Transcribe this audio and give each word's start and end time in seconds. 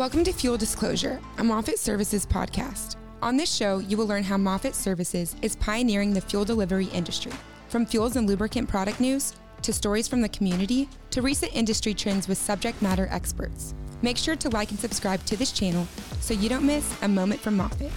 Welcome 0.00 0.24
to 0.24 0.32
Fuel 0.32 0.56
Disclosure, 0.56 1.20
a 1.36 1.44
Moffitt 1.44 1.78
Services 1.78 2.24
podcast. 2.24 2.96
On 3.20 3.36
this 3.36 3.54
show, 3.54 3.80
you 3.80 3.98
will 3.98 4.06
learn 4.06 4.22
how 4.22 4.38
Moffitt 4.38 4.74
Services 4.74 5.36
is 5.42 5.56
pioneering 5.56 6.14
the 6.14 6.22
fuel 6.22 6.42
delivery 6.42 6.86
industry. 6.86 7.32
From 7.68 7.84
fuels 7.84 8.16
and 8.16 8.26
lubricant 8.26 8.66
product 8.66 8.98
news, 8.98 9.34
to 9.60 9.74
stories 9.74 10.08
from 10.08 10.22
the 10.22 10.28
community, 10.30 10.88
to 11.10 11.20
recent 11.20 11.54
industry 11.54 11.92
trends 11.92 12.28
with 12.28 12.38
subject 12.38 12.80
matter 12.80 13.08
experts. 13.10 13.74
Make 14.00 14.16
sure 14.16 14.36
to 14.36 14.48
like 14.48 14.70
and 14.70 14.80
subscribe 14.80 15.22
to 15.26 15.36
this 15.36 15.52
channel 15.52 15.86
so 16.20 16.32
you 16.32 16.48
don't 16.48 16.64
miss 16.64 16.90
a 17.02 17.08
moment 17.08 17.42
from 17.42 17.58
Moffitt. 17.58 17.92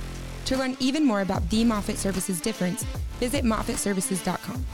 To 0.48 0.58
learn 0.58 0.76
even 0.82 1.06
more 1.06 1.22
about 1.22 1.50
the 1.50 1.64
Moffitt 1.64 1.98
Services 1.98 2.42
difference, 2.42 2.84
visit 3.22 3.46
moffittservices.com. 3.46 4.66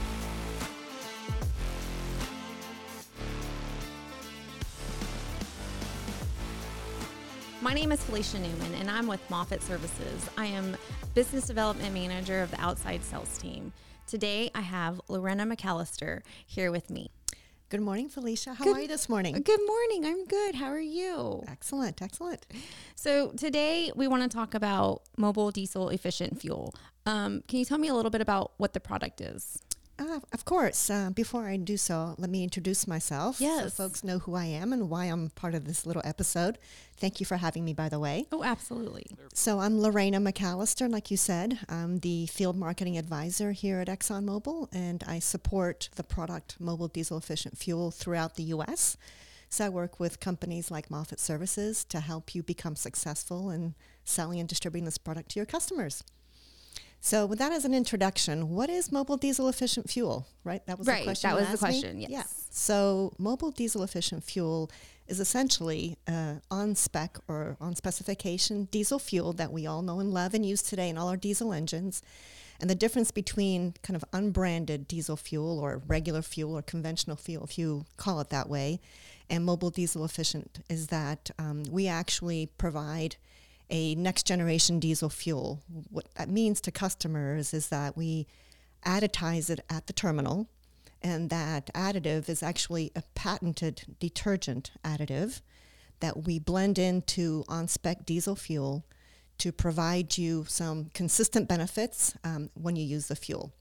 My 7.62 7.74
name 7.74 7.92
is 7.92 8.02
Felicia 8.02 8.38
Newman, 8.38 8.74
and 8.76 8.90
I'm 8.90 9.06
with 9.06 9.20
Moffitt 9.30 9.62
Services. 9.62 10.28
I 10.38 10.46
am 10.46 10.76
Business 11.14 11.46
Development 11.46 11.92
Manager 11.92 12.40
of 12.42 12.50
the 12.50 12.60
Outside 12.60 13.04
Sales 13.04 13.36
Team. 13.38 13.72
Today, 14.06 14.50
I 14.54 14.62
have 14.62 15.00
Lorena 15.08 15.44
McCalister 15.44 16.22
here 16.46 16.72
with 16.72 16.88
me. 16.88 17.10
Good 17.68 17.82
morning, 17.82 18.08
Felicia. 18.08 18.54
How 18.54 18.64
Good- 18.64 18.76
are 18.76 18.80
you 18.80 18.88
this 18.88 19.08
morning? 19.08 19.40
Good 19.42 19.60
morning. 19.66 20.04
I'm 20.06 20.24
good. 20.24 20.54
How 20.56 20.66
are 20.66 20.80
you? 20.80 21.44
Excellent, 21.48 22.00
excellent. 22.02 22.46
So, 22.96 23.30
today 23.32 23.92
we 23.94 24.08
want 24.08 24.22
to 24.22 24.28
talk 24.34 24.54
about 24.54 25.02
Mobil 25.18 25.52
diesel 25.52 25.90
efficient 25.90 26.40
fuel. 26.40 26.74
Um, 27.06 27.42
can 27.46 27.58
you 27.58 27.64
tell 27.64 27.78
me 27.78 27.88
a 27.88 27.94
little 27.94 28.10
bit 28.10 28.20
about 28.22 28.52
what 28.56 28.72
the 28.72 28.80
product 28.80 29.20
is? 29.20 29.58
Uh, 30.00 30.18
of 30.32 30.46
course, 30.46 30.88
uh, 30.88 31.10
before 31.10 31.46
I 31.46 31.58
do 31.58 31.76
so, 31.76 32.14
let 32.16 32.30
me 32.30 32.42
introduce 32.42 32.86
myself 32.88 33.38
Yes. 33.38 33.64
so 33.64 33.70
folks 33.84 34.02
know 34.02 34.18
who 34.20 34.34
I 34.34 34.46
am 34.46 34.72
and 34.72 34.88
why 34.88 35.04
I'm 35.04 35.28
part 35.30 35.54
of 35.54 35.66
this 35.66 35.84
little 35.84 36.00
episode. 36.06 36.56
Thank 36.96 37.20
you 37.20 37.26
for 37.26 37.36
having 37.36 37.66
me, 37.66 37.74
by 37.74 37.90
the 37.90 37.98
way. 37.98 38.26
Oh, 38.32 38.42
absolutely. 38.42 39.06
So, 39.34 39.58
I'm 39.58 39.78
Lorena 39.78 40.18
McCalister, 40.18 40.90
like 40.90 41.10
you 41.10 41.18
said. 41.18 41.58
I'm 41.68 41.98
the 41.98 42.26
field 42.28 42.56
marketing 42.56 42.96
advisor 42.96 43.52
here 43.52 43.78
at 43.80 43.88
ExxonMobil, 43.88 44.68
and 44.72 45.04
I 45.06 45.18
support 45.18 45.90
the 45.96 46.02
product 46.04 46.56
Mobil 46.62 46.90
diesel 46.90 47.18
efficient 47.18 47.58
fuel 47.58 47.90
throughout 47.90 48.36
the 48.36 48.44
U.S. 48.44 48.96
So, 49.50 49.66
I 49.66 49.68
work 49.68 50.00
with 50.00 50.18
companies 50.18 50.70
like 50.70 50.90
Moffitt 50.90 51.20
Services 51.20 51.84
to 51.84 52.00
help 52.00 52.34
you 52.34 52.42
become 52.42 52.74
successful 52.74 53.50
in 53.50 53.74
selling 54.04 54.40
and 54.40 54.48
distributing 54.48 54.86
this 54.86 54.98
product 54.98 55.30
to 55.32 55.38
your 55.38 55.46
customers. 55.46 56.02
So, 57.02 57.24
with 57.24 57.38
that 57.38 57.50
as 57.52 57.64
an 57.64 57.72
introduction, 57.72 58.50
what 58.50 58.68
is 58.68 58.90
Mobil 58.90 59.18
diesel 59.18 59.48
efficient 59.48 59.88
fuel? 59.88 60.26
Right, 60.44 60.64
that 60.66 60.78
was 60.78 60.86
Right, 60.86 60.98
the 61.00 61.04
question. 61.04 61.30
that 61.30 61.36
was 61.36 61.46
the 61.46 61.52
asked 61.52 61.62
me? 61.62 61.68
question, 61.68 62.00
Yeah. 62.00 62.08
yes. 62.10 62.46
So, 62.50 63.14
Mobil 63.18 63.54
diesel 63.54 63.82
efficient 63.82 64.22
fuel 64.22 64.70
is 65.08 65.18
essentially 65.18 65.96
uh, 66.06 66.34
on 66.50 66.74
spec 66.74 67.18
or 67.26 67.56
on 67.60 67.74
specification 67.74 68.64
diesel 68.70 68.98
fuel 68.98 69.32
that 69.32 69.50
we 69.50 69.66
all 69.66 69.80
know 69.82 69.98
and 69.98 70.12
love 70.12 70.34
and 70.34 70.44
use 70.44 70.62
today 70.62 70.88
in 70.90 70.98
all 70.98 71.08
our 71.08 71.16
diesel 71.16 71.52
engines. 71.54 72.02
And 72.60 72.68
the 72.68 72.74
difference 72.74 73.10
between 73.10 73.74
kind 73.82 73.96
of 73.96 74.04
unbranded 74.12 74.86
diesel 74.86 75.16
fuel 75.16 75.58
or 75.58 75.80
regular 75.88 76.20
fuel 76.20 76.56
or 76.58 76.60
conventional 76.62 77.16
fuel, 77.16 77.44
if 77.44 77.56
you 77.58 77.86
call 77.96 78.20
it 78.20 78.28
that 78.28 78.50
way, 78.50 78.78
and 79.30 79.48
Mobil 79.48 79.72
diesel 79.72 80.04
efficient 80.04 80.62
is 80.68 80.88
that 80.88 81.30
um, 81.38 81.62
we 81.70 81.86
actually 81.88 82.50
provide 82.58 83.16
a 83.70 83.94
next 83.94 84.26
generation 84.26 84.78
diesel 84.80 85.08
fuel. 85.08 85.62
What 85.90 86.06
that 86.16 86.28
means 86.28 86.60
to 86.62 86.70
customers 86.70 87.54
is 87.54 87.68
that 87.68 87.96
we 87.96 88.26
additize 88.84 89.50
it 89.50 89.60
at 89.68 89.86
the 89.86 89.92
terminal, 89.92 90.48
and 91.02 91.30
that 91.30 91.72
additive 91.74 92.28
is 92.28 92.42
actually 92.42 92.90
a 92.94 93.02
patented 93.14 93.96
detergent 93.98 94.72
additive 94.84 95.40
that 96.00 96.24
we 96.24 96.38
blend 96.38 96.78
into 96.78 97.44
on 97.48 97.68
spec 97.68 98.04
diesel 98.04 98.36
fuel 98.36 98.84
to 99.38 99.52
provide 99.52 100.18
you 100.18 100.44
some 100.48 100.90
consistent 100.92 101.48
benefits 101.48 102.14
um, 102.24 102.50
when 102.54 102.76
you 102.76 102.84
use 102.84 103.08
the 103.08 103.16
fuel. 103.16 103.52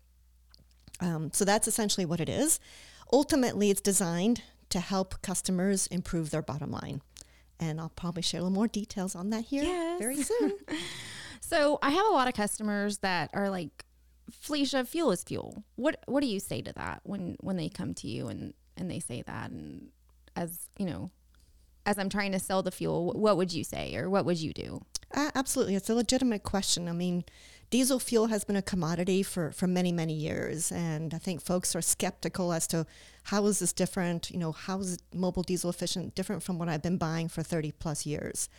Um, 1.00 1.32
so 1.34 1.46
that's 1.46 1.68
essentially 1.68 2.06
what 2.06 2.20
it 2.20 2.28
is. 2.28 2.60
Ultimately, 3.14 3.70
it's 3.70 3.82
designed 3.82 4.42
to 4.70 4.80
help 4.80 5.22
customers 5.22 5.88
improve 5.88 6.30
their 6.30 6.42
bottom 6.42 6.72
line. 6.72 7.02
And 7.60 7.80
I'll 7.82 7.90
probably 7.90 8.22
share 8.22 8.40
a 8.40 8.44
little 8.44 8.56
more 8.56 8.68
details 8.68 9.16
on 9.16 9.30
that 9.32 9.46
here 9.46 9.64
Yes. 9.64 10.00
very 10.00 10.24
soon. 10.24 10.54
So, 11.42 11.80
I 11.82 11.90
have 11.92 12.06
a 12.06 12.12
lot 12.14 12.28
of 12.28 12.34
customers 12.34 13.00
that 13.00 13.32
are 13.34 13.50
like, 13.50 13.86
Felicia, 14.32 14.86
fuel 14.86 15.12
is 15.12 15.24
fuel. 15.24 15.64
What 15.76 15.98
What 16.06 16.22
do 16.22 16.28
you 16.28 16.40
say 16.40 16.62
to 16.62 16.72
that 16.74 17.02
when 17.04 17.36
when 17.42 17.58
they 17.58 17.68
come 17.70 17.94
to 17.96 18.08
you 18.08 18.28
and 18.28 18.54
and 18.78 18.90
they 18.90 19.00
say 19.00 19.24
that? 19.24 19.50
And 19.52 19.90
as 20.36 20.70
you 20.78 20.86
know, 20.86 21.10
as 21.86 21.98
I'm 21.98 22.10
trying 22.10 22.32
to 22.34 22.40
sell 22.40 22.62
the 22.62 22.72
fuel, 22.72 23.12
what 23.14 23.38
would 23.38 23.52
you 23.52 23.64
say 23.64 23.96
or 23.96 24.10
what 24.10 24.26
would 24.26 24.38
you 24.38 24.54
do? 24.54 24.82
Uh, 25.14 25.32
absolutely. 25.34 25.74
It's 25.76 25.90
a 25.90 25.96
legitimate 25.96 26.44
question. 26.44 26.88
I 26.88 26.92
mean, 26.92 27.24
diesel 27.70 28.00
fuel 28.00 28.28
has 28.28 28.44
been 28.44 28.56
a 28.56 28.62
commodity 28.62 29.24
for, 29.24 29.52
for 29.52 29.68
many, 29.68 29.92
many 29.92 30.14
years. 30.14 30.72
And 30.72 31.14
I 31.14 31.18
think 31.18 31.42
folks 31.42 31.76
are 31.76 31.82
skeptical 31.82 32.52
as 32.52 32.68
to 32.68 32.86
how 33.24 33.46
is 33.46 33.60
this 33.60 33.74
different? 33.74 34.32
You 34.32 34.40
know, 34.40 34.52
how 34.52 34.80
is 34.80 34.98
Mobil 35.16 35.46
diesel 35.46 35.70
efficient 35.70 36.16
different 36.16 36.44
from 36.44 36.58
what 36.58 36.70
I've 36.70 36.82
been 36.82 36.98
buying 36.98 37.28
for 37.28 37.44
30 37.44 37.72
plus 37.74 38.06
years? 38.06 38.50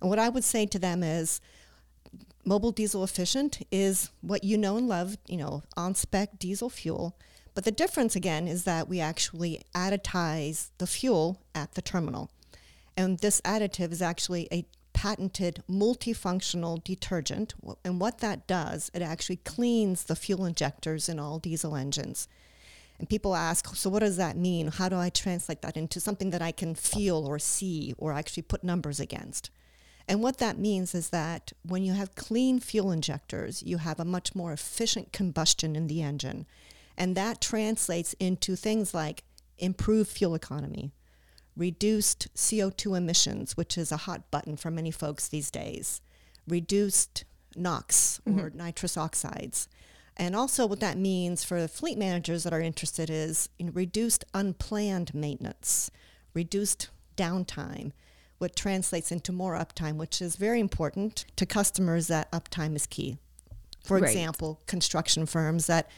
And 0.00 0.10
what 0.10 0.18
I 0.18 0.28
would 0.28 0.44
say 0.44 0.66
to 0.66 0.78
them 0.78 1.02
is 1.02 1.40
Mobil 2.46 2.74
diesel 2.74 3.04
efficient 3.04 3.62
is 3.70 4.10
what 4.20 4.44
you 4.44 4.56
know 4.56 4.76
and 4.76 4.88
love, 4.88 5.16
you 5.26 5.36
know, 5.36 5.62
on 5.76 5.94
spec 5.94 6.38
diesel 6.38 6.70
fuel. 6.70 7.16
But 7.54 7.64
the 7.64 7.72
difference 7.72 8.14
again 8.14 8.46
is 8.46 8.64
that 8.64 8.88
we 8.88 9.00
actually 9.00 9.62
additize 9.74 10.70
the 10.78 10.86
fuel 10.86 11.40
at 11.54 11.74
the 11.74 11.82
terminal. 11.82 12.30
And 12.96 13.18
this 13.18 13.40
additive 13.42 13.92
is 13.92 14.02
actually 14.02 14.48
a 14.52 14.64
patented 14.96 15.62
multifunctional 15.70 16.82
detergent. 16.82 17.52
And 17.84 18.00
what 18.00 18.20
that 18.20 18.46
does, 18.46 18.90
it 18.94 19.02
actually 19.02 19.36
cleans 19.36 20.04
the 20.04 20.16
fuel 20.16 20.46
injectors 20.46 21.06
in 21.10 21.20
all 21.20 21.38
diesel 21.38 21.76
engines. 21.76 22.28
And 22.98 23.06
people 23.06 23.36
ask, 23.36 23.76
so 23.76 23.90
what 23.90 23.98
does 24.00 24.16
that 24.16 24.38
mean? 24.38 24.68
How 24.68 24.88
do 24.88 24.96
I 24.96 25.10
translate 25.10 25.60
that 25.60 25.76
into 25.76 26.00
something 26.00 26.30
that 26.30 26.40
I 26.40 26.50
can 26.50 26.74
feel 26.74 27.26
or 27.26 27.38
see 27.38 27.94
or 27.98 28.14
actually 28.14 28.44
put 28.44 28.64
numbers 28.64 28.98
against? 28.98 29.50
And 30.08 30.22
what 30.22 30.38
that 30.38 30.56
means 30.56 30.94
is 30.94 31.10
that 31.10 31.52
when 31.62 31.84
you 31.84 31.92
have 31.92 32.14
clean 32.14 32.58
fuel 32.58 32.90
injectors, 32.90 33.62
you 33.62 33.76
have 33.76 34.00
a 34.00 34.04
much 34.04 34.34
more 34.34 34.54
efficient 34.54 35.12
combustion 35.12 35.76
in 35.76 35.88
the 35.88 36.00
engine. 36.00 36.46
And 36.96 37.14
that 37.16 37.42
translates 37.42 38.14
into 38.14 38.56
things 38.56 38.94
like 38.94 39.24
improved 39.58 40.08
fuel 40.08 40.34
economy, 40.34 40.90
reduced 41.56 42.32
CO2 42.34 42.96
emissions, 42.96 43.56
which 43.56 43.78
is 43.78 43.90
a 43.90 43.96
hot 43.98 44.30
button 44.30 44.56
for 44.56 44.70
many 44.70 44.90
folks 44.90 45.28
these 45.28 45.50
days, 45.50 46.00
reduced 46.46 47.24
NOx 47.56 48.20
or 48.26 48.32
mm-hmm. 48.32 48.58
nitrous 48.58 48.96
oxides. 48.96 49.68
And 50.16 50.34
also 50.34 50.66
what 50.66 50.80
that 50.80 50.96
means 50.96 51.44
for 51.44 51.60
the 51.60 51.68
fleet 51.68 51.98
managers 51.98 52.44
that 52.44 52.52
are 52.52 52.60
interested 52.60 53.10
is 53.10 53.48
in 53.58 53.72
reduced 53.72 54.24
unplanned 54.32 55.14
maintenance, 55.14 55.90
reduced 56.34 56.88
downtime, 57.16 57.92
what 58.38 58.56
translates 58.56 59.10
into 59.10 59.32
more 59.32 59.54
uptime, 59.54 59.96
which 59.96 60.20
is 60.20 60.36
very 60.36 60.60
important 60.60 61.24
to 61.36 61.46
customers 61.46 62.06
that 62.06 62.30
uptime 62.32 62.76
is 62.76 62.86
key. 62.86 63.18
For 63.84 63.98
Right. 63.98 64.10
example, 64.10 64.60
construction 64.66 65.26
firms 65.26 65.66
that 65.66 65.88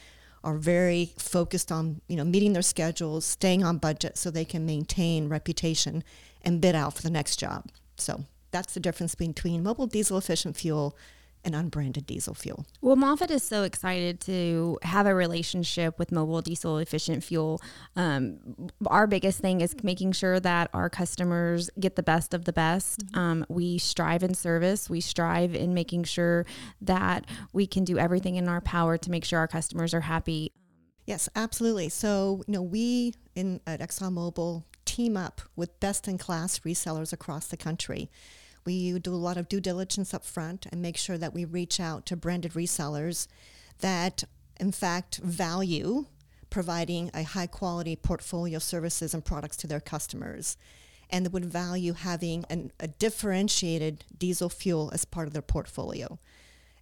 are 0.44 0.56
very 0.56 1.12
focused 1.18 1.72
on 1.72 2.00
you 2.08 2.16
know 2.16 2.24
meeting 2.24 2.52
their 2.52 2.62
schedules, 2.62 3.24
staying 3.24 3.64
on 3.64 3.78
budget 3.78 4.16
so 4.16 4.30
they 4.30 4.44
can 4.44 4.64
maintain 4.64 5.28
reputation 5.28 6.04
and 6.42 6.60
bid 6.60 6.74
out 6.74 6.94
for 6.94 7.02
the 7.02 7.10
next 7.10 7.36
job. 7.36 7.66
So 7.96 8.24
that's 8.50 8.74
the 8.74 8.80
difference 8.80 9.14
between 9.14 9.64
Mobil 9.64 9.90
diesel 9.90 10.18
efficient 10.18 10.56
fuel 10.56 10.96
and 11.44 11.54
unbranded 11.54 12.06
diesel 12.06 12.34
fuel. 12.34 12.66
Well, 12.80 12.96
Moffitt 12.96 13.30
is 13.30 13.42
so 13.42 13.62
excited 13.62 14.20
to 14.22 14.78
have 14.82 15.06
a 15.06 15.14
relationship 15.14 15.98
with 15.98 16.10
Mobil 16.10 16.42
diesel 16.42 16.78
efficient 16.78 17.22
fuel. 17.24 17.60
Um, 17.96 18.38
our 18.86 19.06
biggest 19.06 19.40
thing 19.40 19.60
is 19.60 19.74
making 19.82 20.12
sure 20.12 20.40
that 20.40 20.70
our 20.72 20.90
customers 20.90 21.70
get 21.78 21.96
the 21.96 22.02
best 22.02 22.34
of 22.34 22.44
the 22.44 22.52
best. 22.52 23.02
Um, 23.14 23.46
we 23.48 23.78
strive 23.78 24.22
in 24.22 24.34
service, 24.34 24.90
we 24.90 25.00
strive 25.00 25.54
in 25.54 25.74
making 25.74 26.04
sure 26.04 26.46
that 26.80 27.26
we 27.52 27.66
can 27.66 27.84
do 27.84 27.98
everything 27.98 28.36
in 28.36 28.48
our 28.48 28.60
power 28.60 28.98
to 28.98 29.10
make 29.10 29.24
sure 29.24 29.38
our 29.38 29.48
customers 29.48 29.94
are 29.94 30.02
happy. 30.02 30.52
Yes, 31.06 31.28
absolutely. 31.34 31.88
So, 31.88 32.42
you 32.46 32.52
know, 32.52 32.62
we 32.62 33.14
in 33.34 33.60
at 33.66 33.80
ExxonMobil 33.80 34.64
team 34.84 35.16
up 35.16 35.40
with 35.56 35.78
best 35.80 36.08
in 36.08 36.18
class 36.18 36.58
resellers 36.60 37.12
across 37.12 37.46
the 37.46 37.56
country. 37.56 38.10
We 38.68 38.98
do 38.98 39.14
a 39.14 39.16
lot 39.16 39.38
of 39.38 39.48
due 39.48 39.62
diligence 39.62 40.12
up 40.12 40.26
front 40.26 40.66
and 40.70 40.82
make 40.82 40.98
sure 40.98 41.16
that 41.16 41.32
we 41.32 41.46
reach 41.46 41.80
out 41.80 42.04
to 42.04 42.16
branded 42.16 42.52
resellers 42.52 43.26
that, 43.78 44.24
in 44.60 44.72
fact, 44.72 45.16
value 45.24 46.04
providing 46.50 47.10
a 47.14 47.22
high 47.22 47.46
quality 47.46 47.96
portfolio 47.96 48.56
of 48.56 48.62
services 48.62 49.14
and 49.14 49.24
products 49.24 49.56
to 49.56 49.66
their 49.66 49.80
customers 49.80 50.58
and 51.08 51.24
that 51.24 51.32
would 51.32 51.46
value 51.46 51.94
having 51.94 52.44
an, 52.50 52.70
a 52.78 52.88
differentiated 52.88 54.04
diesel 54.18 54.50
fuel 54.50 54.90
as 54.92 55.06
part 55.06 55.26
of 55.26 55.32
their 55.32 55.40
portfolio. 55.40 56.18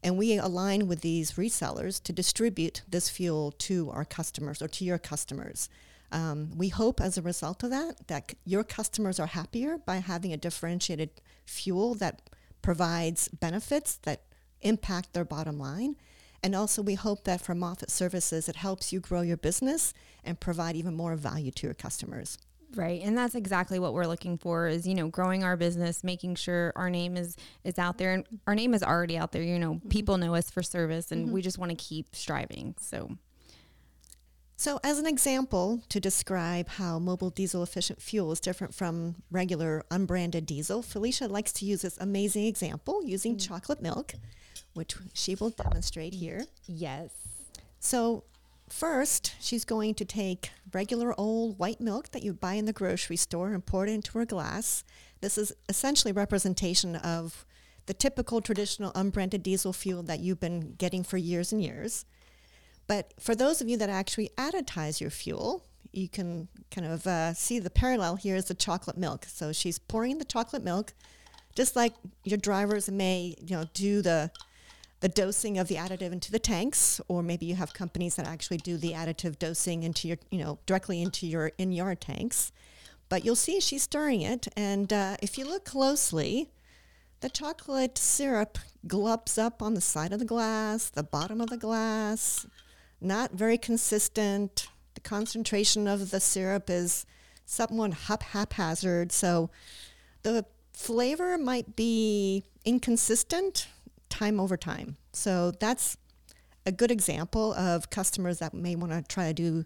And 0.02 0.18
we 0.18 0.36
align 0.36 0.88
with 0.88 1.02
these 1.02 1.34
resellers 1.34 2.02
to 2.02 2.12
distribute 2.12 2.82
this 2.88 3.08
fuel 3.08 3.52
to 3.58 3.90
our 3.92 4.04
customers 4.04 4.60
or 4.60 4.66
to 4.66 4.84
your 4.84 4.98
customers. 4.98 5.68
Um, 6.12 6.50
we 6.56 6.69
hope 6.69 7.00
as 7.00 7.19
a 7.19 7.23
result 7.23 7.62
of 7.62 7.70
that 7.70 8.06
that 8.06 8.31
c- 8.31 8.37
your 8.44 8.64
customers 8.64 9.19
are 9.19 9.26
happier 9.26 9.79
by 9.79 9.97
having 9.97 10.32
a 10.32 10.37
differentiated 10.37 11.11
fuel 11.44 11.94
that 11.97 12.23
provides 12.62 13.29
benefits 13.29 13.97
that 14.03 14.23
impact 14.61 15.12
their 15.12 15.25
bottom 15.25 15.58
line. 15.58 15.97
And 16.43 16.55
also, 16.55 16.82
we 16.82 16.94
hope 16.94 17.25
that 17.25 17.41
for 17.41 17.55
Moffitt 17.55 17.91
Services, 17.91 18.49
it 18.49 18.56
helps 18.56 18.93
you 18.93 19.00
grow 19.00 19.23
your 19.23 19.37
business 19.37 19.93
and 20.23 20.38
provide 20.38 20.76
even 20.76 20.94
more 20.94 21.17
value 21.17 21.50
to 21.50 21.67
your 21.67 21.75
customers. 21.75 22.38
Right. 22.75 23.00
And 23.03 23.17
that's 23.17 23.35
exactly 23.35 23.79
what 23.79 23.94
we're 23.94 24.06
looking 24.06 24.38
for 24.38 24.67
is, 24.67 24.87
you 24.87 24.94
know, 24.94 25.08
growing 25.08 25.44
our 25.44 25.56
business, 25.56 26.03
making 26.03 26.35
sure 26.35 26.73
our 26.76 26.91
name 26.91 27.17
is 27.17 27.37
is 27.64 27.79
out 27.79 27.99
there 27.99 28.12
and 28.12 28.25
our 28.47 28.55
name 28.55 28.75
is 28.75 28.82
already 28.82 29.17
out 29.17 29.32
there. 29.32 29.43
You 29.43 29.58
know, 29.58 29.81
people 29.88 30.19
know 30.19 30.35
us 30.35 30.50
for 30.50 30.62
service 30.62 31.12
and 31.12 31.31
we 31.31 31.43
just 31.43 31.58
want 31.58 31.70
to 31.70 31.76
keep 31.76 32.14
striving. 32.14 32.75
So 32.81 33.17
So, 34.58 34.81
as 34.82 34.99
an 34.99 35.06
example 35.06 35.82
to 35.91 36.00
describe 36.00 36.69
how 36.69 36.99
Mobil 36.99 37.35
diesel 37.35 37.62
efficient 37.62 38.00
fuel 38.00 38.32
is 38.32 38.41
different 38.41 38.75
from 38.75 39.17
regular 39.31 39.85
unbranded 39.91 40.47
diesel, 40.47 40.81
Felicia 40.81 41.29
likes 41.29 41.53
to 41.55 41.67
use 41.67 41.82
this 41.82 41.99
amazing 41.99 42.47
example 42.47 43.05
using 43.05 43.32
hmm. 43.32 43.38
chocolate 43.38 43.82
milk, 43.82 44.14
which 44.73 44.94
she 45.12 45.35
will 45.35 45.50
demonstrate 45.50 46.14
here. 46.14 46.47
yes. 46.67 47.11
So, 47.81 48.25
first, 48.70 49.35
she's 49.41 49.67
going 49.67 49.94
to 49.94 50.06
take 50.06 50.50
regular 50.73 51.14
old 51.20 51.58
white 51.58 51.81
milk 51.81 52.12
that 52.12 52.23
you 52.23 52.32
buy 52.32 52.55
in 52.55 52.64
the 52.64 52.73
grocery 52.73 53.17
store 53.17 53.53
and 53.53 53.64
pour 53.64 53.87
it 53.87 53.91
into 53.91 54.19
her 54.19 54.25
glass. 54.25 54.85
This 55.20 55.37
is 55.37 55.53
essentially 55.69 56.12
representation 56.12 56.97
of 56.97 57.44
the 57.85 57.94
typical 57.94 58.41
traditional 58.41 58.91
unbranded 58.94 59.43
diesel 59.43 59.75
fuel 59.75 60.03
that 60.05 60.20
you've 60.20 60.41
been 60.41 60.75
getting 60.79 61.05
for 61.05 61.19
years 61.19 61.53
and 61.53 61.62
years. 61.62 62.06
But 62.86 63.14
for 63.18 63.34
those 63.34 63.60
of 63.60 63.68
you 63.68 63.76
that 63.78 63.88
actually 63.88 64.30
additize 64.36 65.00
your 65.00 65.10
fuel, 65.10 65.64
you 65.92 66.08
can 66.08 66.48
kind 66.70 66.86
of 66.86 67.06
uh, 67.06 67.34
see 67.34 67.58
the 67.58 67.70
parallel 67.70 68.16
here 68.16 68.36
is 68.36 68.46
the 68.46 68.54
chocolate 68.54 68.96
milk. 68.96 69.24
So 69.28 69.52
she's 69.52 69.78
pouring 69.78 70.18
the 70.18 70.24
chocolate 70.24 70.62
milk, 70.62 70.94
just 71.54 71.74
like 71.74 71.94
your 72.24 72.38
drivers 72.38 72.90
may, 72.90 73.34
you 73.40 73.56
know, 73.56 73.64
do 73.74 74.02
the 74.02 74.30
the 75.00 75.08
dosing 75.10 75.58
of 75.58 75.68
the 75.68 75.74
additive 75.74 76.10
into 76.10 76.32
the 76.32 76.38
tanks, 76.38 77.02
or 77.06 77.22
maybe 77.22 77.44
you 77.44 77.54
have 77.54 77.74
companies 77.74 78.14
that 78.16 78.26
actually 78.26 78.56
do 78.56 78.78
the 78.78 78.92
additive 78.92 79.38
dosing 79.38 79.82
into 79.82 80.08
your, 80.08 80.16
you 80.30 80.38
know, 80.38 80.58
directly 80.64 81.02
into 81.02 81.26
your 81.26 81.52
in-yard 81.58 82.00
tanks. 82.00 82.50
But 83.10 83.22
you'll 83.22 83.36
see 83.36 83.60
she's 83.60 83.82
stirring 83.82 84.22
it, 84.22 84.48
and 84.56 84.90
uh, 84.92 85.16
if 85.20 85.36
you 85.36 85.44
look 85.44 85.66
closely, 85.66 86.50
the 87.20 87.28
chocolate 87.28 87.98
syrup 87.98 88.58
glubs 88.86 89.36
up 89.36 89.60
on 89.60 89.74
the 89.74 89.82
side 89.82 90.14
of 90.14 90.18
the 90.18 90.24
glass, 90.24 90.88
the 90.88 91.02
bottom 91.02 91.42
of 91.42 91.50
the 91.50 91.58
glass, 91.58 92.46
not 93.00 93.32
very 93.32 93.58
consistent. 93.58 94.69
The 94.94 95.00
concentration 95.00 95.87
of 95.87 96.10
the 96.10 96.20
syrup 96.20 96.70
is 96.70 97.06
somewhat 97.44 97.94
hap- 97.94 98.22
haphazard. 98.22 99.12
So 99.12 99.50
the 100.22 100.44
flavor 100.72 101.38
might 101.38 101.76
be 101.76 102.44
inconsistent 102.64 103.69
time 104.08 104.40
over 104.40 104.56
time. 104.56 104.96
So 105.12 105.52
that's 105.52 105.96
a 106.64 106.72
good 106.72 106.90
example 106.90 107.54
of 107.54 107.90
customers 107.90 108.38
that 108.40 108.52
may 108.52 108.75
want 108.75 108.93
to 108.93 109.02
try 109.02 109.28
to 109.28 109.34
do 109.34 109.64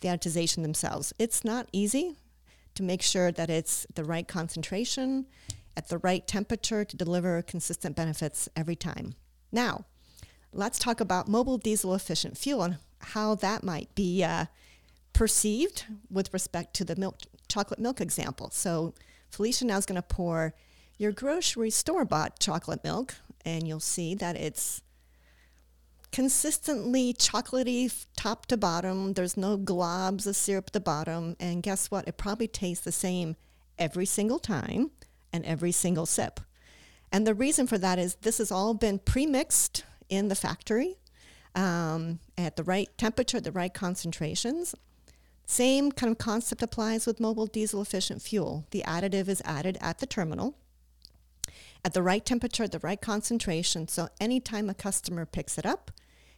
the 0.00 0.08
additization 0.08 0.62
themselves. 0.62 1.12
It's 1.18 1.44
not 1.44 1.68
easy 1.72 2.16
to 2.74 2.82
make 2.82 3.02
sure 3.02 3.30
that 3.32 3.50
it's 3.50 3.86
the 3.94 4.04
right 4.04 4.26
concentration 4.26 5.26
at 5.76 5.88
the 5.88 5.98
right 5.98 6.26
temperature 6.26 6.84
to 6.84 6.96
deliver 6.96 7.40
consistent 7.42 7.94
benefits 7.96 8.48
every 8.56 8.76
time. 8.76 9.14
Now, 9.52 9.84
let's 10.52 10.78
talk 10.78 11.00
about 11.00 11.28
Mobil 11.28 11.60
diesel 11.60 11.94
efficient 11.94 12.36
fuel 12.36 12.62
and 12.62 12.78
how 13.00 13.34
that 13.36 13.62
might 13.64 13.94
be 13.94 14.22
uh, 14.22 14.46
perceived 15.12 15.84
with 16.10 16.32
respect 16.32 16.74
to 16.74 16.84
the 16.84 16.96
milk 16.96 17.18
chocolate 17.48 17.80
milk 17.80 18.00
example. 18.00 18.50
So 18.50 18.94
Felicia 19.28 19.64
now 19.64 19.78
is 19.78 19.86
going 19.86 19.96
to 19.96 20.02
pour 20.02 20.54
your 20.98 21.12
grocery 21.12 21.70
store 21.70 22.04
bought 22.04 22.38
chocolate 22.38 22.84
milk, 22.84 23.14
and 23.44 23.66
you'll 23.66 23.80
see 23.80 24.14
that 24.16 24.36
it's 24.36 24.82
consistently 26.12 27.14
chocolatey 27.14 28.06
top 28.16 28.46
to 28.46 28.56
bottom. 28.56 29.14
There's 29.14 29.36
no 29.36 29.56
globs 29.56 30.26
of 30.26 30.36
syrup 30.36 30.66
at 30.68 30.72
the 30.72 30.80
bottom. 30.80 31.36
And 31.40 31.62
guess 31.62 31.90
what? 31.90 32.06
It 32.08 32.16
probably 32.16 32.48
tastes 32.48 32.84
the 32.84 32.92
same 32.92 33.36
every 33.78 34.06
single 34.06 34.38
time 34.38 34.90
and 35.32 35.44
every 35.44 35.72
single 35.72 36.06
sip. 36.06 36.40
And 37.12 37.26
the 37.26 37.34
reason 37.34 37.66
for 37.66 37.78
that 37.78 37.98
is 37.98 38.16
this 38.16 38.38
has 38.38 38.52
all 38.52 38.74
been 38.74 38.98
pre-mixed 38.98 39.84
in 40.10 40.28
the 40.28 40.34
factory 40.34 40.98
um, 41.54 42.18
at 42.36 42.56
the 42.56 42.64
right 42.64 42.88
temperature, 42.98 43.40
the 43.40 43.52
right 43.52 43.72
concentrations. 43.72 44.74
Same 45.46 45.90
kind 45.90 46.12
of 46.12 46.18
concept 46.18 46.62
applies 46.62 47.06
with 47.06 47.18
Mobil 47.18 47.50
diesel 47.50 47.80
efficient 47.80 48.20
fuel. 48.22 48.66
The 48.70 48.84
additive 48.86 49.28
is 49.28 49.42
added 49.44 49.78
at 49.80 49.98
the 49.98 50.06
terminal 50.06 50.56
at 51.84 51.94
the 51.94 52.02
right 52.02 52.24
temperature, 52.24 52.68
the 52.68 52.78
right 52.80 53.00
concentration. 53.00 53.88
So 53.88 54.08
anytime 54.20 54.68
a 54.68 54.74
customer 54.74 55.26
picks 55.26 55.58
it 55.58 55.66
up, 55.66 55.90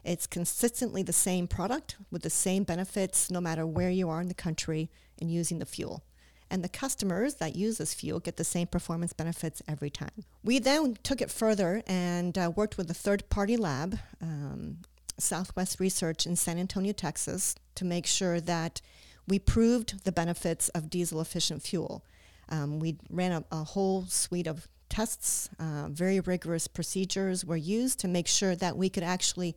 it's 0.04 0.26
consistently 0.26 1.02
the 1.02 1.12
same 1.12 1.46
product 1.46 1.96
with 2.10 2.22
the 2.22 2.30
same 2.30 2.64
benefits 2.64 3.30
no 3.30 3.40
matter 3.40 3.66
where 3.66 3.90
you 3.90 4.08
are 4.08 4.20
in 4.20 4.28
the 4.28 4.34
country 4.34 4.90
in 5.18 5.28
using 5.28 5.58
the 5.58 5.66
fuel. 5.66 6.04
And 6.52 6.62
the 6.62 6.68
customers 6.68 7.36
that 7.36 7.56
use 7.56 7.78
this 7.78 7.94
fuel 7.94 8.20
get 8.20 8.36
the 8.36 8.44
same 8.44 8.66
performance 8.66 9.14
benefits 9.14 9.62
every 9.66 9.88
time. 9.88 10.24
We 10.44 10.58
then 10.58 10.98
took 11.02 11.22
it 11.22 11.30
further 11.30 11.82
and 11.86 12.36
uh, 12.36 12.52
worked 12.54 12.76
with 12.76 12.90
a 12.90 12.94
third 12.94 13.26
party 13.30 13.56
lab, 13.56 13.98
um, 14.20 14.76
Southwest 15.18 15.80
Research 15.80 16.26
in 16.26 16.36
San 16.36 16.58
Antonio, 16.58 16.92
Texas, 16.92 17.54
to 17.76 17.86
make 17.86 18.06
sure 18.06 18.38
that 18.38 18.82
we 19.26 19.38
proved 19.38 20.04
the 20.04 20.12
benefits 20.12 20.68
of 20.70 20.90
diesel 20.90 21.22
efficient 21.22 21.62
fuel. 21.62 22.04
Um, 22.50 22.78
we 22.78 22.98
ran 23.08 23.32
a, 23.32 23.44
a 23.50 23.64
whole 23.64 24.04
suite 24.04 24.46
of 24.46 24.68
tests, 24.90 25.48
uh, 25.58 25.88
very 25.88 26.20
rigorous 26.20 26.68
procedures 26.68 27.46
were 27.46 27.56
used 27.56 27.98
to 28.00 28.08
make 28.08 28.28
sure 28.28 28.54
that 28.56 28.76
we 28.76 28.90
could 28.90 29.02
actually 29.02 29.56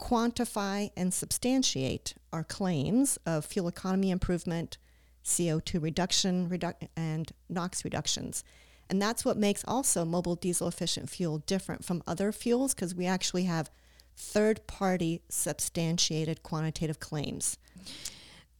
quantify 0.00 0.90
and 0.96 1.12
substantiate 1.12 2.14
our 2.32 2.42
claims 2.42 3.18
of 3.26 3.44
fuel 3.44 3.68
economy 3.68 4.10
improvement, 4.10 4.78
CO2 5.24 5.82
reduction, 5.82 6.48
redu- 6.48 6.88
and 6.96 7.32
NOx 7.48 7.84
reductions. 7.84 8.44
And 8.90 9.00
that's 9.00 9.24
what 9.24 9.36
makes 9.36 9.64
also 9.66 10.04
Mobil 10.04 10.38
diesel 10.38 10.68
efficient 10.68 11.08
fuel 11.08 11.38
different 11.38 11.84
from 11.84 12.02
other 12.06 12.32
fuels 12.32 12.74
because 12.74 12.94
we 12.94 13.06
actually 13.06 13.44
have 13.44 13.70
third 14.16 14.66
party 14.66 15.22
substantiated 15.28 16.42
quantitative 16.42 17.00
claims. 17.00 17.58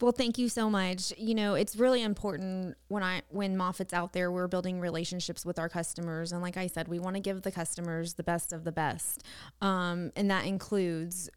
Well, 0.01 0.11
thank 0.11 0.37
you 0.37 0.49
so 0.49 0.69
much. 0.69 1.13
You 1.17 1.35
know, 1.35 1.53
it's 1.53 1.75
really 1.75 2.01
important 2.01 2.75
when 2.87 3.03
I 3.03 3.21
when 3.29 3.55
Moffitt's 3.55 3.93
out 3.93 4.11
there, 4.11 4.31
we're 4.31 4.47
building 4.47 4.79
relationships 4.79 5.45
with 5.45 5.59
our 5.59 5.69
customers, 5.69 6.31
and 6.31 6.41
like 6.41 6.57
I 6.57 6.67
said, 6.67 6.87
we 6.87 6.99
want 6.99 7.15
to 7.15 7.21
give 7.21 7.43
the 7.43 7.51
customers 7.51 8.15
the 8.15 8.23
best 8.23 8.51
of 8.51 8.63
the 8.65 8.71
best, 8.71 9.23
um, 9.61 10.11
and 10.15 10.29
that 10.29 10.45
includes 10.45 11.29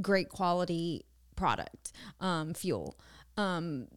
great 0.00 0.28
quality 0.28 1.04
product, 1.34 1.92
um, 2.20 2.54
fuel. 2.54 2.96
Um, 3.36 3.88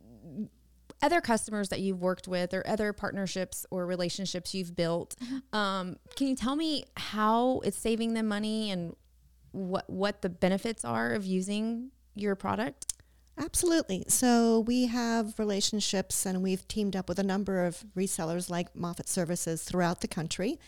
other 1.01 1.21
customers 1.21 1.69
that 1.69 1.79
you've 1.79 2.01
worked 2.01 2.27
with, 2.27 2.53
or 2.53 2.65
other 2.67 2.93
partnerships 2.93 3.65
or 3.71 3.85
relationships 3.85 4.53
you've 4.53 4.75
built, 4.75 5.15
um, 5.53 5.97
can 6.15 6.27
you 6.27 6.35
tell 6.35 6.55
me 6.55 6.83
how 6.97 7.59
it's 7.63 7.77
saving 7.77 8.13
them 8.13 8.27
money 8.27 8.71
and 8.71 8.95
what 9.51 9.89
what 9.89 10.21
the 10.21 10.29
benefits 10.29 10.85
are 10.85 11.13
of 11.13 11.25
using 11.25 11.91
your 12.15 12.35
product? 12.35 12.93
Absolutely. 13.37 14.03
So 14.09 14.59
we 14.59 14.87
have 14.87 15.39
relationships 15.39 16.25
and 16.25 16.43
we've 16.43 16.67
teamed 16.67 16.95
up 16.95 17.07
with 17.07 17.19
a 17.19 17.23
number 17.23 17.65
of 17.65 17.85
resellers 17.95 18.49
like 18.49 18.75
Moffitt 18.75 19.07
Services 19.07 19.63
throughout 19.63 20.01
the 20.01 20.09
country. 20.09 20.59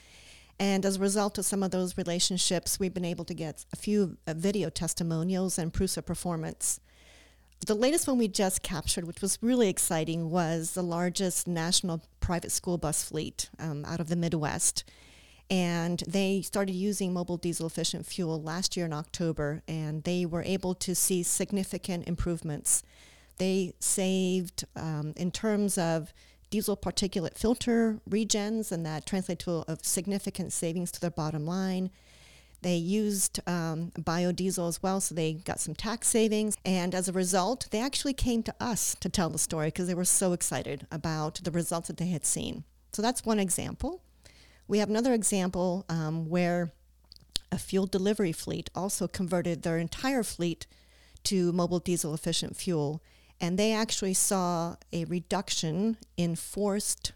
And 0.58 0.86
as 0.86 0.96
a 0.96 1.00
result 1.00 1.38
of 1.38 1.46
some 1.46 1.64
of 1.64 1.72
those 1.72 1.98
relationships, 1.98 2.80
we've 2.80 2.94
been 2.94 3.04
able 3.04 3.26
to 3.26 3.34
get 3.34 3.66
a 3.74 3.76
few 3.76 4.18
uh, 4.26 4.36
video 4.36 4.70
testimonials 4.70 5.58
and 5.58 5.74
proofs 5.74 5.98
of 5.98 6.06
performance. 6.06 6.80
The 7.64 7.76
latest 7.76 8.08
one 8.08 8.18
we 8.18 8.28
just 8.28 8.64
captured, 8.64 9.06
which 9.06 9.22
was 9.22 9.38
really 9.40 9.70
exciting, 9.70 10.32
was 10.32 10.72
the 10.72 10.82
largest 10.82 11.48
national 11.48 12.02
private 12.20 12.52
school 12.52 12.80
bus 12.80 13.04
fleet 13.04 13.52
um, 13.60 13.86
out 13.86 14.00
of 14.00 14.10
the 14.10 14.16
Midwest. 14.16 14.84
And 15.48 16.02
they 16.08 16.42
started 16.42 16.74
using 16.74 17.14
Mobil 17.14 17.40
diesel 17.40 17.68
efficient 17.68 18.08
fuel 18.08 18.42
last 18.42 18.76
year 18.76 18.88
in 18.88 18.94
October, 18.94 19.62
and 19.68 20.04
they 20.06 20.26
were 20.26 20.42
able 20.42 20.74
to 20.76 20.96
see 20.96 21.22
significant 21.22 22.08
improvements. 22.08 22.82
They 23.38 23.74
saved, 23.80 24.66
um, 24.76 25.14
in 25.16 25.30
terms 25.30 25.78
of 25.78 26.14
diesel 26.50 26.76
particulate 26.76 27.38
filter 27.38 28.00
regens, 28.10 28.72
and 28.72 28.84
that 28.88 29.06
translated 29.06 29.46
to 29.46 29.52
a, 29.52 29.74
a 29.74 29.78
significant 29.84 30.52
savings 30.52 30.92
to 30.94 31.00
their 31.00 31.12
bottom 31.12 31.46
line. 31.46 31.92
They 32.62 32.76
used 32.76 33.40
um, 33.48 33.92
biodiesel 33.98 34.68
as 34.68 34.84
well, 34.84 35.02
so 35.02 35.16
they 35.16 35.34
got 35.34 35.60
some 35.60 35.74
tax 35.74 36.08
savings. 36.08 36.56
And 36.64 36.94
as 36.94 37.10
a 37.10 37.14
result, 37.14 37.68
they 37.72 37.82
actually 37.82 38.14
came 38.14 38.44
to 38.44 38.54
us 38.60 38.96
to 39.00 39.10
tell 39.10 39.30
the 39.30 39.40
story 39.40 39.68
because 39.68 39.88
they 39.88 39.96
were 39.96 40.06
so 40.06 40.34
excited 40.34 40.86
about 40.92 41.42
the 41.44 41.52
results 41.52 41.88
that 41.88 41.98
they 41.98 42.08
had 42.08 42.26
seen. 42.26 42.64
So 42.94 43.02
that's 43.02 43.26
one 43.26 43.40
example. 43.40 44.04
We 44.68 44.78
have 44.78 44.90
another 44.90 45.14
example 45.14 45.86
um, 45.90 46.30
where 46.30 46.72
a 47.52 47.58
fuel 47.58 47.88
delivery 47.88 48.32
fleet 48.32 48.70
also 48.76 49.08
converted 49.08 49.64
their 49.64 49.78
entire 49.78 50.24
fleet 50.24 50.68
to 51.24 51.52
Mobil 51.52 51.84
diesel 51.84 52.14
efficient 52.14 52.56
fuel. 52.56 53.02
and 53.40 53.58
they 53.58 53.74
actually 53.74 54.14
saw 54.14 54.76
a 54.94 55.04
reduction 55.06 55.98
in 56.16 56.36
forced 56.36 57.14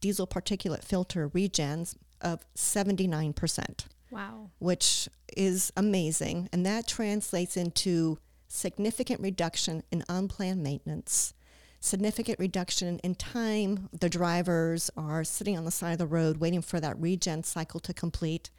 diesel 0.00 0.26
particulate 0.26 0.84
filter 0.84 1.28
regens 1.28 1.96
of 2.20 2.40
79%. 2.54 3.86
Wow. 4.14 4.50
Which 4.58 5.08
is 5.36 5.72
amazing. 5.76 6.48
And 6.52 6.64
that 6.64 6.86
translates 6.86 7.56
into 7.56 8.18
significant 8.46 9.20
reduction 9.20 9.82
in 9.90 10.04
unplanned 10.08 10.62
maintenance, 10.62 11.34
significant 11.80 12.38
reduction 12.38 13.00
in 13.00 13.16
time 13.16 13.88
the 13.92 14.08
drivers 14.08 14.90
are 14.96 15.24
sitting 15.24 15.58
on 15.58 15.64
the 15.64 15.70
side 15.70 15.92
of 15.92 15.98
the 15.98 16.06
road 16.06 16.36
waiting 16.38 16.62
for 16.62 16.78
that 16.80 16.98
regen 17.00 17.42
cycle 17.42 17.80
to 17.80 17.92
complete. 17.92 18.50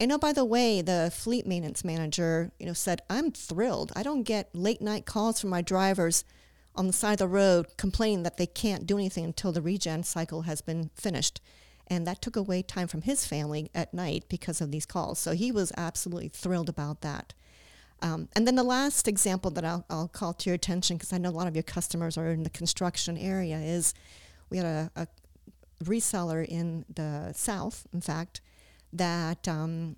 And 0.00 0.10
oh, 0.10 0.18
by 0.18 0.32
the 0.32 0.44
way, 0.44 0.80
the 0.82 1.12
fleet 1.14 1.46
maintenance 1.46 1.84
manager, 1.84 2.50
you 2.58 2.66
know, 2.66 2.72
said, 2.72 3.02
"I'm 3.08 3.30
thrilled. 3.30 3.92
I 3.94 4.02
don't 4.02 4.24
get 4.24 4.54
late 4.54 4.80
night 4.80 5.06
calls 5.06 5.40
from 5.40 5.50
my 5.50 5.62
drivers 5.62 6.24
on 6.74 6.88
the 6.88 6.92
side 6.92 7.12
of 7.12 7.18
the 7.18 7.28
road 7.28 7.76
complaining 7.76 8.24
that 8.24 8.36
they 8.36 8.46
can't 8.46 8.86
do 8.86 8.96
anything 8.98 9.24
until 9.24 9.52
the 9.52 9.62
regen 9.62 10.02
cycle 10.02 10.42
has 10.42 10.60
been 10.60 10.90
finished." 10.94 11.40
And 11.88 12.06
that 12.06 12.22
took 12.22 12.36
away 12.36 12.62
time 12.62 12.88
from 12.88 13.02
his 13.02 13.26
family 13.26 13.70
at 13.74 13.92
night 13.92 14.24
because 14.28 14.60
of 14.60 14.70
these 14.70 14.86
calls. 14.86 15.18
So 15.18 15.32
he 15.32 15.52
was 15.52 15.72
absolutely 15.76 16.28
thrilled 16.28 16.68
about 16.68 17.02
that. 17.02 17.34
Um, 18.02 18.28
and 18.34 18.46
then 18.46 18.54
the 18.54 18.62
last 18.64 19.06
example 19.06 19.50
that 19.52 19.64
I'll, 19.64 19.84
I'll 19.88 20.08
call 20.08 20.32
to 20.34 20.50
your 20.50 20.54
attention, 20.54 20.96
because 20.96 21.12
I 21.12 21.18
know 21.18 21.28
a 21.28 21.30
lot 21.30 21.46
of 21.46 21.54
your 21.54 21.62
customers 21.62 22.18
are 22.18 22.30
in 22.30 22.42
the 22.42 22.50
construction 22.50 23.16
area, 23.16 23.58
is 23.58 23.94
we 24.50 24.58
had 24.58 24.66
a, 24.66 24.90
a 24.96 25.06
reseller 25.82 26.44
in 26.46 26.84
the 26.94 27.32
South, 27.34 27.86
in 27.92 28.00
fact, 28.00 28.40
that 28.92 29.46
um, 29.48 29.96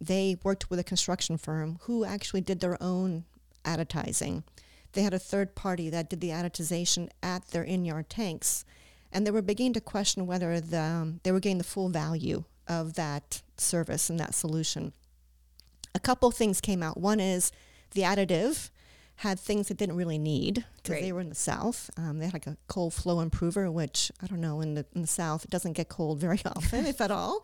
they 0.00 0.36
worked 0.42 0.70
with 0.70 0.78
a 0.78 0.84
construction 0.84 1.38
firm 1.38 1.78
who 1.82 2.04
actually 2.04 2.40
did 2.40 2.60
their 2.60 2.80
own 2.82 3.24
additizing. 3.64 4.42
They 4.92 5.02
had 5.02 5.14
a 5.14 5.18
third 5.18 5.54
party 5.54 5.90
that 5.90 6.08
did 6.08 6.20
the 6.20 6.30
additization 6.30 7.10
at 7.22 7.48
their 7.48 7.62
in-yard 7.62 8.08
tanks, 8.08 8.64
and 9.16 9.26
they 9.26 9.30
were 9.32 9.42
beginning 9.42 9.72
to 9.72 9.80
question 9.80 10.26
whether 10.26 10.60
the, 10.60 10.80
um, 10.80 11.20
they 11.24 11.32
were 11.32 11.40
getting 11.40 11.58
the 11.58 11.64
full 11.64 11.88
value 11.88 12.44
of 12.68 12.94
that 12.94 13.42
service 13.56 14.10
and 14.10 14.20
that 14.20 14.34
solution 14.34 14.92
a 15.96 15.98
couple 15.98 16.30
things 16.30 16.60
came 16.60 16.82
out. 16.82 16.98
One 16.98 17.18
is 17.18 17.50
the 17.92 18.02
additive 18.02 18.70
had 19.20 19.40
things 19.40 19.70
it 19.70 19.78
didn't 19.78 19.96
really 19.96 20.18
need 20.18 20.62
because 20.82 21.00
they 21.00 21.10
were 21.10 21.22
in 21.22 21.30
the 21.30 21.34
south. 21.34 21.88
Um, 21.96 22.18
they 22.18 22.26
had 22.26 22.34
like 22.34 22.46
a 22.46 22.58
cold 22.68 22.92
flow 22.92 23.20
improver, 23.20 23.70
which 23.70 24.12
I 24.22 24.26
don't 24.26 24.42
know 24.42 24.60
in 24.60 24.74
the 24.74 24.84
in 24.94 25.00
the 25.00 25.06
south 25.08 25.44
it 25.44 25.50
doesn't 25.50 25.72
get 25.72 25.88
cold 25.88 26.18
very 26.18 26.38
often, 26.46 26.84
if 26.84 27.00
at 27.00 27.10
all. 27.10 27.42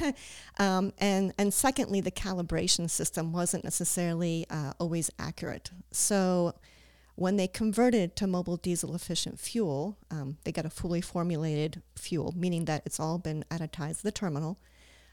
um, 0.58 0.94
and 0.98 1.34
and 1.36 1.52
secondly, 1.52 2.00
the 2.00 2.10
calibration 2.10 2.88
system 2.88 3.30
wasn't 3.30 3.62
necessarily 3.62 4.46
uh, 4.48 4.72
always 4.78 5.10
accurate. 5.18 5.70
So 5.90 6.54
when 7.14 7.36
they 7.36 7.46
converted 7.46 8.16
to 8.16 8.26
Mobil 8.26 8.60
diesel 8.60 8.94
efficient 8.94 9.38
fuel, 9.38 9.98
um, 10.10 10.38
they 10.44 10.52
got 10.52 10.66
a 10.66 10.70
fully 10.70 11.00
formulated 11.00 11.82
fuel, 11.96 12.32
meaning 12.36 12.64
that 12.64 12.82
it's 12.86 12.98
all 12.98 13.18
been 13.18 13.44
additized 13.50 14.02
the 14.02 14.12
terminal 14.12 14.58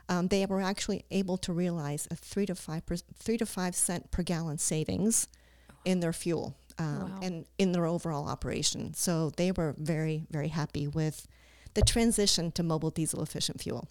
um, 0.10 0.28
they 0.28 0.46
were 0.48 0.62
actually 0.62 1.06
able 1.12 1.38
to 1.38 1.54
realize 1.54 2.08
a 2.10 2.16
three 2.16 2.48
to 2.48 2.56
five 2.56 2.86
per, 2.86 2.96
three 3.18 3.38
to 3.38 3.46
five 3.46 3.76
cent 3.76 4.12
per 4.12 4.24
gallon 4.24 4.58
savings 4.58 5.28
in 5.86 6.00
their 6.00 6.12
fuel 6.12 6.58
um, 6.80 7.12
wow. 7.12 7.20
and 7.22 7.46
in 7.60 7.72
their 7.72 7.86
overall 7.86 8.28
operation. 8.28 8.94
So 8.96 9.30
they 9.38 9.52
were 9.52 9.76
very 9.78 10.26
very 10.32 10.50
happy 10.50 10.88
with 10.88 11.28
the 11.76 11.84
transition 11.84 12.52
to 12.54 12.64
Mobil 12.64 12.94
diesel 12.94 13.22
efficient 13.22 13.62
fuel. 13.62 13.88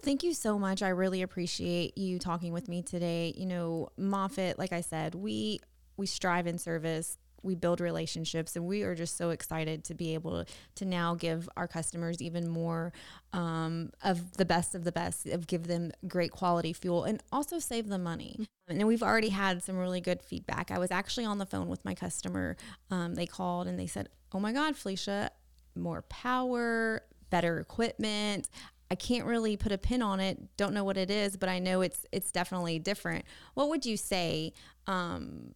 Thank 0.00 0.22
you 0.22 0.34
so 0.34 0.58
much. 0.58 0.82
I 0.82 0.90
really 0.90 1.22
appreciate 1.22 1.98
you 1.98 2.18
talking 2.18 2.52
with 2.52 2.68
me 2.68 2.82
today. 2.82 3.34
You 3.36 3.46
know, 3.46 3.88
Moffitt, 3.96 4.58
like 4.58 4.72
I 4.72 4.82
said, 4.82 5.14
we 5.14 5.60
we 5.96 6.06
strive 6.06 6.46
in 6.46 6.58
service 6.58 7.18
we 7.44 7.54
build 7.54 7.80
relationships 7.80 8.56
and 8.56 8.64
we 8.64 8.82
are 8.82 8.94
just 8.94 9.16
so 9.16 9.30
excited 9.30 9.84
to 9.84 9.94
be 9.94 10.14
able 10.14 10.44
to, 10.44 10.52
to 10.74 10.84
now 10.84 11.14
give 11.14 11.48
our 11.56 11.68
customers 11.68 12.20
even 12.22 12.48
more 12.48 12.92
um, 13.32 13.90
of 14.02 14.38
the 14.38 14.44
best 14.44 14.74
of 14.74 14.84
the 14.84 14.92
best 14.92 15.26
of 15.26 15.46
give 15.46 15.66
them 15.66 15.92
great 16.08 16.32
quality 16.32 16.72
fuel 16.72 17.04
and 17.04 17.22
also 17.30 17.58
save 17.58 17.88
them 17.88 18.02
money 18.02 18.48
and 18.66 18.82
we've 18.86 19.02
already 19.02 19.28
had 19.28 19.62
some 19.62 19.76
really 19.76 20.00
good 20.00 20.22
feedback 20.22 20.70
i 20.70 20.78
was 20.78 20.90
actually 20.90 21.24
on 21.24 21.38
the 21.38 21.46
phone 21.46 21.68
with 21.68 21.84
my 21.84 21.94
customer 21.94 22.56
um, 22.90 23.14
they 23.14 23.26
called 23.26 23.68
and 23.68 23.78
they 23.78 23.86
said 23.86 24.08
oh 24.32 24.40
my 24.40 24.52
god 24.52 24.74
felicia 24.74 25.30
more 25.76 26.02
power 26.02 27.02
better 27.30 27.58
equipment 27.58 28.48
I 28.90 28.96
can't 28.96 29.24
really 29.24 29.56
put 29.56 29.72
a 29.72 29.78
pin 29.78 30.02
on 30.02 30.20
it. 30.20 30.56
Don't 30.56 30.74
know 30.74 30.84
what 30.84 30.96
it 30.96 31.10
is, 31.10 31.36
but 31.36 31.48
I 31.48 31.58
know 31.58 31.80
it's 31.80 32.04
it's 32.12 32.30
definitely 32.30 32.78
different. 32.78 33.24
What 33.54 33.68
would 33.70 33.84
you 33.86 33.96
say 33.96 34.52
um, 34.86 35.54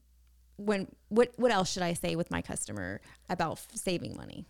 when 0.59 0.89
what 1.09 1.33
what 1.37 1.51
else 1.51 1.73
should 1.73 1.83
I 1.83 1.95
say 1.95 2.17
with 2.17 2.31
my 2.31 2.43
customer 2.43 3.01
about 3.31 3.53
f- 3.53 3.69
saving 3.75 4.17
money? 4.17 4.45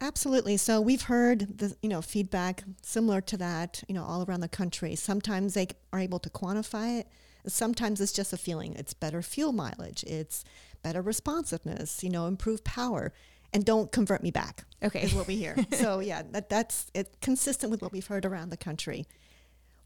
Absolutely. 0.00 0.56
So 0.56 0.80
we've 0.80 1.02
heard 1.02 1.58
the 1.58 1.76
you 1.82 1.88
know 1.88 2.02
feedback 2.02 2.64
similar 2.82 3.20
to 3.22 3.36
that 3.38 3.82
you 3.88 3.94
know 3.94 4.04
all 4.04 4.24
around 4.24 4.40
the 4.40 4.48
country. 4.48 4.94
Sometimes 4.94 5.54
they 5.54 5.68
are 5.92 5.98
able 5.98 6.18
to 6.20 6.30
quantify 6.30 7.00
it. 7.00 7.08
Sometimes 7.46 8.00
it's 8.00 8.12
just 8.12 8.32
a 8.32 8.36
feeling. 8.36 8.74
It's 8.74 8.94
better 8.94 9.22
fuel 9.22 9.52
mileage. 9.52 10.04
It's 10.04 10.44
better 10.82 11.02
responsiveness. 11.02 12.04
You 12.04 12.10
know, 12.10 12.26
improved 12.26 12.64
power. 12.64 13.12
And 13.52 13.64
don't 13.64 13.90
convert 13.90 14.22
me 14.22 14.30
back. 14.30 14.64
Okay, 14.82 15.02
is 15.02 15.14
what 15.14 15.26
we 15.26 15.36
hear. 15.36 15.56
so 15.72 16.00
yeah, 16.00 16.22
that, 16.32 16.50
that's 16.50 16.90
it, 16.92 17.16
consistent 17.22 17.70
with 17.70 17.80
what 17.80 17.92
we've 17.92 18.06
heard 18.06 18.26
around 18.26 18.50
the 18.50 18.56
country. 18.56 19.06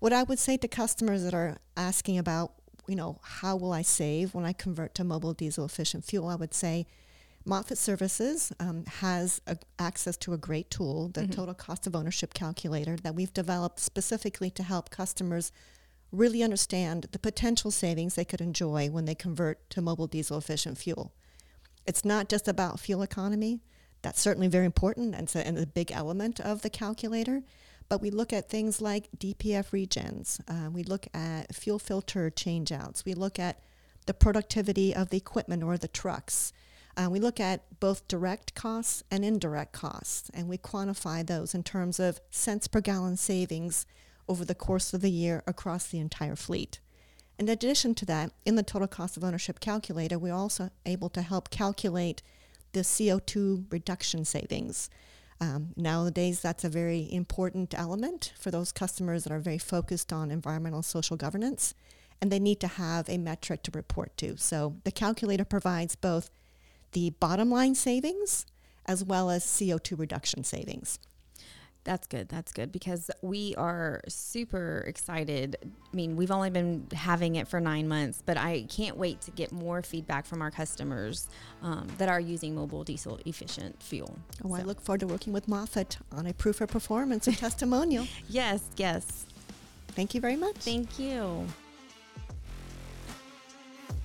What 0.00 0.14
I 0.14 0.22
would 0.22 0.38
say 0.38 0.56
to 0.56 0.66
customers 0.66 1.22
that 1.22 1.34
are 1.34 1.58
asking 1.76 2.18
about 2.18 2.54
you 2.90 2.96
know, 2.96 3.20
how 3.22 3.54
will 3.54 3.72
I 3.72 3.82
save 3.82 4.34
when 4.34 4.44
I 4.44 4.52
convert 4.52 4.96
to 4.96 5.04
Mobil 5.04 5.36
diesel 5.36 5.64
efficient 5.64 6.04
fuel? 6.04 6.26
I 6.26 6.34
would 6.34 6.52
say 6.52 6.88
Moffitt 7.44 7.78
Services 7.78 8.52
um, 8.58 8.84
has 8.84 9.40
a, 9.46 9.56
access 9.78 10.16
to 10.18 10.32
a 10.32 10.36
great 10.36 10.70
tool, 10.70 11.06
the 11.06 11.20
mm-hmm. 11.20 11.30
total 11.30 11.54
cost 11.54 11.86
of 11.86 11.94
ownership 11.94 12.34
calculator 12.34 12.96
that 12.96 13.14
we've 13.14 13.32
developed 13.32 13.78
specifically 13.78 14.50
to 14.50 14.64
help 14.64 14.90
customers 14.90 15.52
really 16.10 16.42
understand 16.42 17.06
the 17.12 17.18
potential 17.20 17.70
savings 17.70 18.16
they 18.16 18.24
could 18.24 18.40
enjoy 18.40 18.90
when 18.90 19.04
they 19.04 19.14
convert 19.14 19.70
to 19.70 19.80
Mobil 19.80 20.10
diesel 20.10 20.38
efficient 20.38 20.76
fuel. 20.76 21.12
It's 21.86 22.04
not 22.04 22.28
just 22.28 22.48
about 22.48 22.80
fuel 22.80 23.02
economy. 23.02 23.60
That's 24.02 24.20
certainly 24.20 24.48
very 24.48 24.66
important 24.66 25.14
and, 25.14 25.30
so, 25.30 25.38
and 25.38 25.56
a 25.56 25.64
big 25.64 25.92
element 25.92 26.40
of 26.40 26.62
the 26.62 26.70
calculator. 26.70 27.42
But 27.90 28.00
we 28.00 28.10
look 28.10 28.32
at 28.32 28.48
things 28.48 28.80
like 28.80 29.08
DPF 29.18 29.70
regens. 29.72 30.40
Uh, 30.48 30.70
we 30.70 30.84
look 30.84 31.08
at 31.12 31.52
fuel 31.52 31.80
filter 31.80 32.30
changeouts. 32.30 33.04
We 33.04 33.14
look 33.14 33.36
at 33.40 33.58
the 34.06 34.14
productivity 34.14 34.94
of 34.94 35.10
the 35.10 35.16
equipment 35.16 35.64
or 35.64 35.76
the 35.76 35.88
trucks. 35.88 36.52
Uh, 36.96 37.08
we 37.10 37.18
look 37.18 37.40
at 37.40 37.80
both 37.80 38.06
direct 38.06 38.54
costs 38.54 39.02
and 39.10 39.24
indirect 39.24 39.72
costs, 39.72 40.30
and 40.32 40.48
we 40.48 40.56
quantify 40.56 41.26
those 41.26 41.52
in 41.52 41.64
terms 41.64 41.98
of 41.98 42.20
cents 42.30 42.68
per 42.68 42.80
gallon 42.80 43.16
savings 43.16 43.86
over 44.28 44.44
the 44.44 44.54
course 44.54 44.94
of 44.94 45.00
the 45.00 45.10
year 45.10 45.42
across 45.48 45.88
the 45.88 45.98
entire 45.98 46.36
fleet. 46.36 46.78
In 47.40 47.48
addition 47.48 47.96
to 47.96 48.06
that, 48.06 48.30
in 48.44 48.54
the 48.54 48.62
total 48.62 48.86
cost 48.86 49.16
of 49.16 49.24
ownership 49.24 49.58
calculator, 49.58 50.16
we're 50.16 50.32
also 50.32 50.70
able 50.86 51.08
to 51.08 51.22
help 51.22 51.50
calculate 51.50 52.22
the 52.72 52.80
CO2 52.80 53.64
reduction 53.72 54.24
savings. 54.24 54.90
Um, 55.40 55.72
nowadays, 55.76 56.40
that's 56.40 56.64
a 56.64 56.68
very 56.68 57.08
important 57.10 57.74
element 57.76 58.32
for 58.38 58.50
those 58.50 58.72
customers 58.72 59.24
that 59.24 59.32
are 59.32 59.38
very 59.38 59.58
focused 59.58 60.12
on 60.12 60.30
environmental 60.30 60.82
social 60.82 61.16
governance, 61.16 61.74
and 62.20 62.30
they 62.30 62.38
need 62.38 62.60
to 62.60 62.66
have 62.66 63.08
a 63.08 63.16
metric 63.16 63.62
to 63.64 63.70
report 63.72 64.16
to. 64.18 64.36
So 64.36 64.76
the 64.84 64.92
calculator 64.92 65.46
provides 65.46 65.96
both 65.96 66.30
the 66.92 67.10
bottom 67.10 67.50
line 67.50 67.74
savings 67.74 68.44
as 68.86 69.04
well 69.04 69.30
as 69.30 69.44
CO2 69.44 69.98
reduction 69.98 70.44
savings. 70.44 70.98
That's 71.84 72.06
good. 72.06 72.28
That's 72.28 72.52
good 72.52 72.72
because 72.72 73.10
we 73.22 73.54
are 73.56 74.02
super 74.06 74.84
excited. 74.86 75.56
I 75.62 75.96
mean, 75.96 76.14
we've 76.14 76.30
only 76.30 76.50
been 76.50 76.86
having 76.92 77.36
it 77.36 77.48
for 77.48 77.58
nine 77.58 77.88
months, 77.88 78.22
but 78.24 78.36
I 78.36 78.66
can't 78.68 78.96
wait 78.96 79.22
to 79.22 79.30
get 79.30 79.50
more 79.50 79.80
feedback 79.80 80.26
from 80.26 80.42
our 80.42 80.50
customers 80.50 81.28
um, 81.62 81.88
that 81.96 82.08
are 82.08 82.20
using 82.20 82.54
Mobil 82.54 82.84
diesel 82.84 83.18
efficient 83.24 83.82
fuel. 83.82 84.18
Oh, 84.44 84.50
so. 84.50 84.54
I 84.56 84.62
look 84.62 84.80
forward 84.80 85.00
to 85.00 85.06
working 85.06 85.32
with 85.32 85.48
Moffitt 85.48 85.96
on 86.12 86.26
a 86.26 86.34
proof 86.34 86.60
of 86.60 86.68
performance 86.68 87.26
and 87.26 87.36
testimonial. 87.46 88.06
Yes, 88.28 88.62
yes. 88.76 89.26
Thank 89.88 90.14
you 90.14 90.20
very 90.20 90.36
much. 90.36 90.56
Thank 90.56 90.98
you. 90.98 91.46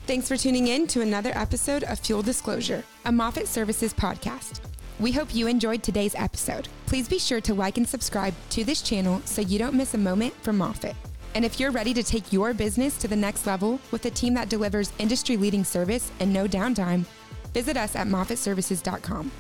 Thanks 0.08 0.28
for 0.28 0.38
tuning 0.38 0.68
in 0.68 0.88
to 0.88 1.02
another 1.02 1.32
episode 1.34 1.84
of 1.84 2.00
Fuel 2.00 2.22
Disclosure, 2.22 2.84
a 3.06 3.12
Moffitt 3.12 3.48
Services 3.48 3.94
podcast. 3.94 4.62
We 5.00 5.12
hope 5.12 5.36
you 5.36 5.48
enjoyed 5.48 5.84
today's 5.84 6.16
episode. 6.16 6.70
Please 6.86 7.10
be 7.10 7.20
sure 7.20 7.42
to 7.42 7.54
like 7.54 7.78
and 7.78 7.88
subscribe 7.88 8.34
to 8.52 8.64
this 8.64 8.82
channel 8.82 9.22
so 9.26 9.42
you 9.42 9.60
don't 9.60 9.74
miss 9.74 9.94
a 9.94 9.98
moment 9.98 10.34
from 10.42 10.58
Moffitt. 10.58 10.96
And 11.34 11.44
if 11.44 11.60
you're 11.60 11.72
ready 11.72 11.94
to 11.94 12.02
take 12.02 12.32
your 12.32 12.54
business 12.54 12.98
to 13.00 13.10
the 13.10 13.16
next 13.16 13.46
level 13.46 13.80
with 13.92 14.06
a 14.06 14.10
team 14.10 14.34
that 14.36 14.48
delivers 14.48 14.94
industry 14.98 15.36
leading 15.36 15.66
service 15.66 16.12
and 16.22 16.32
no 16.32 16.48
downtime, 16.48 17.04
visit 17.54 17.76
us 17.76 17.96
at 17.98 18.08
moffittservices.com. 18.08 19.32